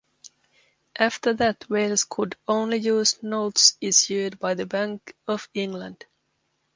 [0.95, 6.05] After that Wales could only use notes issued by the Bank of England.